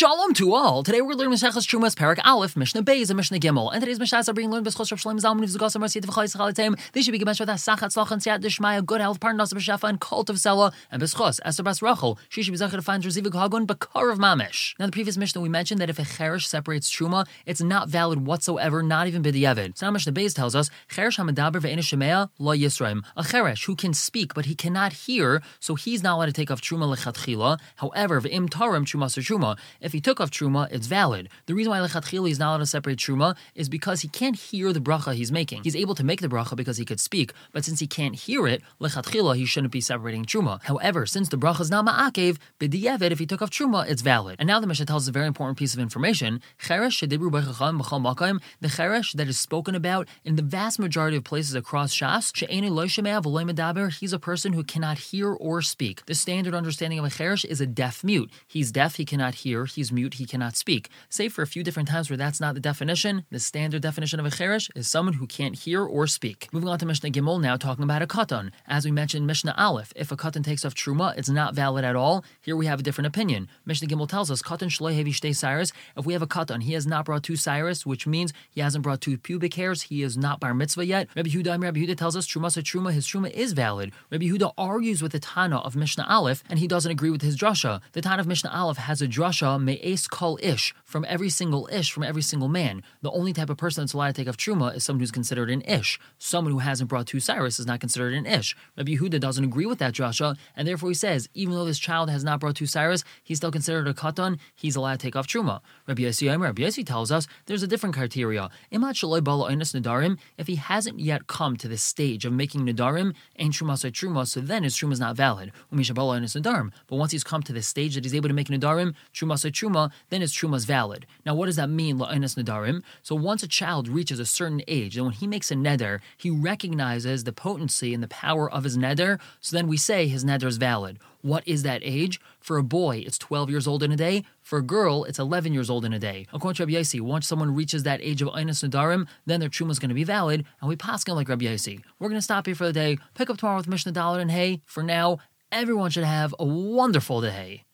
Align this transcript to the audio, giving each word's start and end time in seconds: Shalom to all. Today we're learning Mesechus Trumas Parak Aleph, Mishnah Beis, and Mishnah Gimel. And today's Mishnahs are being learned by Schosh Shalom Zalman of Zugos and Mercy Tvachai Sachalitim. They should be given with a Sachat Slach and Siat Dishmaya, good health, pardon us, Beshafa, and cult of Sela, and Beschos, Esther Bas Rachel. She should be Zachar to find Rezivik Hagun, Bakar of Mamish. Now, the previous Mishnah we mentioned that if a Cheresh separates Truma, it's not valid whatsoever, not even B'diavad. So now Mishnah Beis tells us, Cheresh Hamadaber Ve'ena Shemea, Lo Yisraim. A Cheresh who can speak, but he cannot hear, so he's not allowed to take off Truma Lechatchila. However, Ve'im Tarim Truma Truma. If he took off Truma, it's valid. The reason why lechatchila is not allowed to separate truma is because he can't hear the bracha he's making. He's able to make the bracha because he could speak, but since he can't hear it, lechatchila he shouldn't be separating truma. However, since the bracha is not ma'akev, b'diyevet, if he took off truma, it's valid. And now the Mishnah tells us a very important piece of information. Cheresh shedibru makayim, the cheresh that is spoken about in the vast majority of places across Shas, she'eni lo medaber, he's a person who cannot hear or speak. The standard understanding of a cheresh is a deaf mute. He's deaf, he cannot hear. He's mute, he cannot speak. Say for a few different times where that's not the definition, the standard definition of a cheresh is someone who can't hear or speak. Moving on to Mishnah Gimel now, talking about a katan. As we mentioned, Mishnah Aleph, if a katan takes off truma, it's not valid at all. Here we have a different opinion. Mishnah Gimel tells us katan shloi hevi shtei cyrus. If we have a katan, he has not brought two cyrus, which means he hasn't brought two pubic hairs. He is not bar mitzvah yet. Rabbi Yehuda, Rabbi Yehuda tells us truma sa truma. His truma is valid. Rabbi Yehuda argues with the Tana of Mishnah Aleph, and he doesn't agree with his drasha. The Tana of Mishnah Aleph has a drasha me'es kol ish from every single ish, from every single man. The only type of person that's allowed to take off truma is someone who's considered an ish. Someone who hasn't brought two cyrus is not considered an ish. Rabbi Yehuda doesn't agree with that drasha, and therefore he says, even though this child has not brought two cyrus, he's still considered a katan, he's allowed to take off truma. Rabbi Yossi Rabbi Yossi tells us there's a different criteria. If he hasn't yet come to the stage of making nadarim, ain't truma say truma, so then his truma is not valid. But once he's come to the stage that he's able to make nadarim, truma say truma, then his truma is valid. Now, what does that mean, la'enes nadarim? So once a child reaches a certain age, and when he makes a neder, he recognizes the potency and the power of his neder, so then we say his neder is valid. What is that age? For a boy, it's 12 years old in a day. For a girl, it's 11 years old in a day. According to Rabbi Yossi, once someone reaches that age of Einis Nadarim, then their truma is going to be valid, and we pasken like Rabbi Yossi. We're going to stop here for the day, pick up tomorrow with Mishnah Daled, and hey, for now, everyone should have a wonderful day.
Shalom 0.00 0.32
to 0.32 0.54
all. 0.54 0.82
Today 0.82 1.02
we're 1.02 1.12
learning 1.12 1.34
Mesechus 1.34 1.66
Trumas 1.66 1.94
Parak 1.94 2.20
Aleph, 2.24 2.56
Mishnah 2.56 2.82
Beis, 2.82 3.10
and 3.10 3.18
Mishnah 3.18 3.38
Gimel. 3.38 3.70
And 3.70 3.82
today's 3.82 3.98
Mishnahs 3.98 4.30
are 4.30 4.32
being 4.32 4.50
learned 4.50 4.64
by 4.64 4.70
Schosh 4.70 4.98
Shalom 4.98 5.18
Zalman 5.18 5.42
of 5.42 5.50
Zugos 5.50 5.74
and 5.74 5.82
Mercy 5.82 6.00
Tvachai 6.00 6.34
Sachalitim. 6.34 6.80
They 6.92 7.02
should 7.02 7.12
be 7.12 7.18
given 7.18 7.36
with 7.38 7.50
a 7.50 7.52
Sachat 7.52 7.92
Slach 7.92 8.10
and 8.10 8.22
Siat 8.22 8.40
Dishmaya, 8.40 8.82
good 8.82 9.02
health, 9.02 9.20
pardon 9.20 9.42
us, 9.42 9.52
Beshafa, 9.52 9.90
and 9.90 10.00
cult 10.00 10.30
of 10.30 10.36
Sela, 10.36 10.72
and 10.90 11.02
Beschos, 11.02 11.38
Esther 11.44 11.62
Bas 11.62 11.82
Rachel. 11.82 12.18
She 12.30 12.42
should 12.42 12.52
be 12.52 12.56
Zachar 12.56 12.76
to 12.76 12.82
find 12.82 13.04
Rezivik 13.04 13.32
Hagun, 13.32 13.66
Bakar 13.66 14.08
of 14.08 14.18
Mamish. 14.18 14.74
Now, 14.78 14.86
the 14.86 14.92
previous 14.92 15.18
Mishnah 15.18 15.42
we 15.42 15.50
mentioned 15.50 15.82
that 15.82 15.90
if 15.90 15.98
a 15.98 16.04
Cheresh 16.04 16.48
separates 16.48 16.90
Truma, 16.90 17.26
it's 17.44 17.60
not 17.60 17.90
valid 17.90 18.24
whatsoever, 18.24 18.82
not 18.82 19.06
even 19.06 19.22
B'diavad. 19.22 19.76
So 19.76 19.84
now 19.84 19.90
Mishnah 19.90 20.14
Beis 20.14 20.34
tells 20.34 20.56
us, 20.56 20.70
Cheresh 20.88 21.18
Hamadaber 21.18 21.60
Ve'ena 21.60 21.80
Shemea, 21.80 22.30
Lo 22.38 22.56
Yisraim. 22.56 23.04
A 23.18 23.22
Cheresh 23.22 23.66
who 23.66 23.76
can 23.76 23.92
speak, 23.92 24.32
but 24.32 24.46
he 24.46 24.54
cannot 24.54 24.94
hear, 24.94 25.42
so 25.58 25.74
he's 25.74 26.02
not 26.02 26.14
allowed 26.14 26.26
to 26.26 26.32
take 26.32 26.50
off 26.50 26.62
Truma 26.62 26.96
Lechatchila. 26.96 27.60
However, 27.76 28.18
Ve'im 28.22 28.48
Tarim 28.48 28.86
Truma 28.86 29.10
Truma. 29.10 29.58
If 29.89 29.89
he 29.92 30.00
took 30.00 30.20
off 30.20 30.30
Truma, 30.30 30.70
it's 30.70 30.86
valid. 30.86 31.28
The 31.46 31.54
reason 31.54 31.70
why 31.70 31.78
lechatchila 31.78 32.30
is 32.30 32.38
not 32.38 32.50
allowed 32.50 32.58
to 32.58 32.66
separate 32.66 32.98
truma 32.98 33.36
is 33.54 33.68
because 33.68 34.00
he 34.00 34.08
can't 34.08 34.36
hear 34.36 34.72
the 34.72 34.80
bracha 34.80 35.14
he's 35.14 35.32
making. 35.32 35.62
He's 35.64 35.76
able 35.76 35.94
to 35.94 36.04
make 36.04 36.20
the 36.20 36.28
bracha 36.28 36.56
because 36.56 36.76
he 36.76 36.84
could 36.84 37.00
speak, 37.00 37.32
but 37.52 37.64
since 37.64 37.80
he 37.80 37.86
can't 37.86 38.14
hear 38.14 38.46
it, 38.46 38.62
lechatchila 38.80 39.36
he 39.36 39.46
shouldn't 39.46 39.72
be 39.72 39.80
separating 39.80 40.24
truma. 40.24 40.62
However, 40.62 41.06
since 41.06 41.28
the 41.28 41.36
bracha 41.36 41.60
is 41.60 41.70
not 41.70 41.86
ma'akev, 41.86 42.38
b'diyevet, 42.58 43.10
if 43.10 43.18
he 43.18 43.26
took 43.26 43.42
off 43.42 43.50
truma, 43.50 43.88
it's 43.88 44.02
valid. 44.02 44.36
And 44.38 44.46
now 44.46 44.60
the 44.60 44.66
Mishnah 44.66 44.86
tells 44.86 45.04
us 45.04 45.08
a 45.08 45.12
very 45.12 45.26
important 45.26 45.58
piece 45.58 45.74
of 45.74 45.80
information. 45.80 46.40
Cheresh 46.62 47.06
shedibru 47.06 47.30
makayim, 47.30 48.40
the 48.60 48.68
cheresh 48.68 49.12
that 49.14 49.28
is 49.28 49.38
spoken 49.38 49.74
about 49.74 50.08
in 50.24 50.36
the 50.36 50.42
vast 50.42 50.78
majority 50.78 51.16
of 51.16 51.24
places 51.24 51.54
across 51.54 51.94
Shas, 51.94 52.34
she'eni 52.34 52.68
lo 52.70 52.86
medaber, 52.86 53.92
he's 53.92 54.12
a 54.12 54.18
person 54.18 54.52
who 54.52 54.62
cannot 54.62 54.98
hear 54.98 55.32
or 55.32 55.62
speak. 55.62 56.04
The 56.06 56.14
standard 56.14 56.54
understanding 56.54 56.98
of 56.98 57.04
a 57.04 57.08
cheresh 57.08 57.44
is 57.44 57.60
a 57.60 57.66
deaf 57.66 58.04
mute. 58.04 58.30
He's 58.46 58.70
deaf, 58.72 58.96
he 58.96 59.04
cannot 59.04 59.34
hear. 59.36 59.66
He's 59.80 59.90
mute, 59.90 60.12
he 60.12 60.26
cannot 60.26 60.58
speak. 60.58 60.90
Say 61.08 61.30
for 61.30 61.40
a 61.40 61.46
few 61.46 61.62
different 61.62 61.88
times 61.88 62.10
where 62.10 62.18
that's 62.18 62.38
not 62.38 62.52
the 62.52 62.60
definition, 62.60 63.24
the 63.30 63.40
standard 63.40 63.80
definition 63.80 64.20
of 64.20 64.26
a 64.26 64.28
cheresh 64.28 64.68
is 64.74 64.90
someone 64.90 65.14
who 65.14 65.26
can't 65.26 65.58
hear 65.58 65.82
or 65.82 66.06
speak. 66.06 66.48
Moving 66.52 66.68
on 66.68 66.78
to 66.80 66.84
Mishnah 66.84 67.08
Gimel 67.08 67.40
now, 67.40 67.56
talking 67.56 67.82
about 67.82 68.02
a 68.02 68.06
katan. 68.06 68.50
As 68.68 68.84
we 68.84 68.90
mentioned, 68.90 69.26
Mishnah 69.26 69.54
Aleph, 69.56 69.90
if 69.96 70.12
a 70.12 70.18
katan 70.18 70.44
takes 70.44 70.66
off 70.66 70.74
truma, 70.74 71.16
it's 71.16 71.30
not 71.30 71.54
valid 71.54 71.82
at 71.82 71.96
all. 71.96 72.26
Here 72.42 72.56
we 72.56 72.66
have 72.66 72.80
a 72.80 72.82
different 72.82 73.06
opinion. 73.06 73.48
Mishnah 73.64 73.88
Gimel 73.88 74.06
tells 74.06 74.30
us 74.30 74.42
katan 74.42 74.68
shloi 74.68 74.94
hevi 74.94 75.14
shtei 75.14 75.34
cyrus. 75.34 75.72
If 75.96 76.04
we 76.04 76.12
have 76.12 76.20
a 76.20 76.26
katan, 76.26 76.62
he 76.62 76.74
has 76.74 76.86
not 76.86 77.06
brought 77.06 77.22
two 77.22 77.36
cyrus, 77.36 77.86
which 77.86 78.06
means 78.06 78.34
he 78.50 78.60
hasn't 78.60 78.82
brought 78.82 79.00
two 79.00 79.16
pubic 79.16 79.54
hairs. 79.54 79.84
He 79.84 80.02
is 80.02 80.18
not 80.18 80.40
bar 80.40 80.52
mitzvah 80.52 80.84
yet. 80.84 81.08
Rabbi 81.16 81.30
Yehuda, 81.30 81.58
Rabbi 81.58 81.80
Yehuda 81.80 81.96
tells 81.96 82.16
us 82.16 82.26
truma 82.26 82.52
sa 82.52 82.60
truma. 82.60 82.92
His 82.92 83.06
truma 83.06 83.30
is 83.30 83.54
valid. 83.54 83.92
Rabbi 84.10 84.26
Yehuda 84.26 84.52
argues 84.58 85.00
with 85.00 85.12
the 85.12 85.20
Tana 85.20 85.56
of 85.60 85.74
Mishnah 85.74 86.04
Aleph, 86.06 86.44
and 86.50 86.58
he 86.58 86.68
doesn't 86.68 86.92
agree 86.92 87.08
with 87.08 87.22
his 87.22 87.34
drasha. 87.34 87.80
The 87.92 88.02
Tana 88.02 88.20
of 88.20 88.26
Mishnah 88.26 88.50
Aleph 88.52 88.76
has 88.76 89.00
a 89.00 89.08
drasha 89.08 89.69
me'es 89.70 90.08
kol 90.08 90.38
ish 90.42 90.74
from 90.84 91.04
every 91.08 91.30
single 91.30 91.68
ish, 91.72 91.92
from 91.92 92.02
every 92.02 92.22
single 92.22 92.48
man. 92.48 92.82
The 93.02 93.10
only 93.12 93.32
type 93.32 93.50
of 93.50 93.56
person 93.56 93.82
that's 93.82 93.92
allowed 93.92 94.08
to 94.08 94.12
take 94.14 94.28
off 94.28 94.36
truma 94.36 94.74
is 94.74 94.84
someone 94.84 95.00
who's 95.00 95.10
considered 95.10 95.50
an 95.50 95.62
ish. 95.62 96.00
Someone 96.18 96.52
who 96.52 96.58
hasn't 96.58 96.90
brought 96.90 97.06
two 97.06 97.20
cyrus 97.20 97.60
is 97.60 97.66
not 97.66 97.80
considered 97.80 98.14
an 98.14 98.26
ish. 98.26 98.56
Rabbi 98.76 98.92
Yehuda 98.96 99.20
doesn't 99.20 99.44
agree 99.44 99.66
with 99.66 99.78
that 99.78 99.94
drasha, 99.94 100.36
and 100.56 100.66
therefore 100.66 100.90
he 100.90 100.94
says, 100.94 101.28
even 101.34 101.54
though 101.54 101.64
this 101.64 101.78
child 101.78 102.10
has 102.10 102.24
not 102.24 102.40
brought 102.40 102.56
two 102.56 102.66
cyrus, 102.66 103.04
he's 103.22 103.36
still 103.36 103.52
considered 103.52 103.86
a 103.86 103.94
katan, 103.94 104.38
he's 104.56 104.74
allowed 104.76 104.98
to 104.98 105.06
take 105.06 105.14
off 105.16 105.28
truma. 105.28 105.60
Rabbi 105.86 106.02
Yossi 106.02 106.40
Rabbi 106.40 106.62
Yossi 106.62 106.84
tells 106.84 107.12
us 107.12 107.28
there's 107.46 107.62
a 107.62 107.68
different 107.68 107.94
criteria. 107.94 108.50
If 108.70 110.46
he 110.46 110.56
hasn't 110.56 111.00
yet 111.00 111.26
come 111.26 111.56
to 111.56 111.68
the 111.68 111.78
stage 111.78 112.24
of 112.24 112.32
making 112.32 112.66
nadarim, 112.66 113.14
ain't 113.38 113.54
truma 113.54 113.78
say 113.78 113.90
truma, 113.90 114.26
so 114.26 114.40
then 114.40 114.64
his 114.64 114.74
truma 114.76 114.92
is 114.92 115.00
not 115.00 115.16
valid. 115.16 115.52
But 115.70 116.96
once 116.96 117.12
he's 117.12 117.24
come 117.24 117.42
to 117.42 117.52
the 117.52 117.62
stage 117.62 117.94
that 117.94 118.04
he's 118.04 118.14
able 118.14 118.28
to 118.28 118.34
make 118.34 118.48
nadarim, 118.48 118.94
truma 119.14 119.38
say 119.38 119.50
truma, 119.60 119.90
then 120.08 120.20
his 120.20 120.32
truma 120.32 120.56
is 120.56 120.64
valid. 120.64 121.06
Now, 121.26 121.34
what 121.34 121.46
does 121.46 121.56
that 121.56 121.68
mean, 121.68 121.98
la'enes 121.98 122.36
nadarim? 122.36 122.82
So 123.02 123.14
once 123.14 123.42
a 123.42 123.48
child 123.48 123.88
reaches 123.88 124.18
a 124.18 124.26
certain 124.26 124.62
age, 124.68 124.96
and 124.96 125.06
when 125.06 125.14
he 125.14 125.26
makes 125.26 125.50
a 125.50 125.54
neder, 125.54 126.00
he 126.16 126.30
recognizes 126.30 127.24
the 127.24 127.32
potency 127.32 127.92
and 127.94 128.02
the 128.02 128.08
power 128.08 128.50
of 128.50 128.64
his 128.64 128.76
neder, 128.76 129.20
so 129.40 129.56
then 129.56 129.68
we 129.68 129.76
say 129.76 130.06
his 130.06 130.24
neder 130.24 130.44
is 130.44 130.56
valid. 130.56 130.98
What 131.22 131.46
is 131.46 131.62
that 131.64 131.82
age? 131.84 132.18
For 132.40 132.56
a 132.56 132.62
boy, 132.62 133.02
it's 133.06 133.18
12 133.18 133.50
years 133.50 133.66
old 133.66 133.82
in 133.82 133.92
a 133.92 133.96
day. 133.96 134.24
For 134.42 134.58
a 134.58 134.62
girl, 134.62 135.04
it's 135.04 135.18
11 135.18 135.52
years 135.52 135.68
old 135.68 135.84
in 135.84 135.92
a 135.92 135.98
day. 135.98 136.26
According 136.32 136.56
to 136.56 136.62
Rabbi 136.64 136.80
Yossi, 136.80 137.00
once 137.00 137.26
someone 137.26 137.54
reaches 137.54 137.82
that 137.82 138.00
age 138.00 138.22
of 138.22 138.28
Einis 138.28 138.66
Nadarim, 138.66 139.06
then 139.26 139.40
their 139.40 139.50
truma 139.50 139.70
is 139.70 139.78
going 139.78 139.90
to 139.90 139.94
be 139.94 140.04
valid, 140.04 140.46
and 140.60 140.68
we 140.68 140.76
pasken 140.76 141.14
like 141.14 141.28
Rabbi 141.28 141.44
Yossi. 141.44 141.82
We're 141.98 142.08
going 142.08 142.18
to 142.18 142.22
stop 142.22 142.46
here 142.46 142.54
for 142.54 142.66
the 142.66 142.72
day, 142.72 142.98
pick 143.14 143.28
up 143.28 143.36
tomorrow 143.36 143.58
with 143.58 143.68
Mishnah 143.68 143.92
Daled, 143.92 144.20
and 144.20 144.30
hey, 144.30 144.62
for 144.64 144.82
now, 144.82 145.18
everyone 145.52 145.90
should 145.90 146.04
have 146.04 146.34
a 146.38 146.44
wonderful 146.44 147.20
day. 147.20 147.64